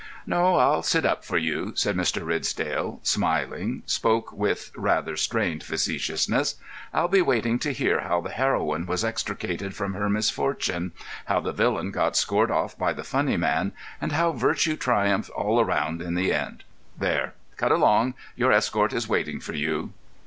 "No; 0.25 0.55
I'll 0.55 0.81
sit 0.81 1.05
up 1.05 1.23
for 1.23 1.37
you," 1.37 1.65
and 1.65 1.75
Mr. 1.95 2.25
Ridsdale, 2.25 2.99
smiling, 3.03 3.83
spoke 3.85 4.33
with 4.33 4.71
rather 4.75 5.15
strained 5.15 5.63
facetiousness. 5.63 6.55
"I'll 6.91 7.07
be 7.07 7.21
waiting 7.21 7.59
to 7.59 7.71
hear 7.71 7.99
how 7.99 8.19
the 8.19 8.31
heroine 8.31 8.87
was 8.87 9.05
extricated 9.05 9.75
from 9.75 9.93
her 9.93 10.09
misfortunes, 10.09 10.93
how 11.25 11.39
the 11.39 11.53
villain 11.53 11.91
got 11.91 12.17
scored 12.17 12.49
off 12.49 12.75
by 12.79 12.93
the 12.93 13.03
funny 13.03 13.37
man, 13.37 13.73
and 14.01 14.11
how 14.11 14.31
virtue 14.31 14.75
triumphed 14.75 15.29
all 15.29 15.63
round 15.63 16.01
in 16.01 16.15
the 16.15 16.33
end. 16.33 16.63
There! 16.97 17.35
Cut 17.55 17.71
along. 17.71 18.15
Your 18.35 18.51
escort 18.51 18.93
is 18.93 19.07
waiting 19.07 19.39
for 19.39 19.53
you." 19.53 19.93